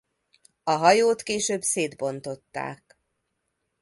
A 0.63 0.71
hajót 0.71 1.21
később 1.23 1.61
szétbontották. 1.61 2.97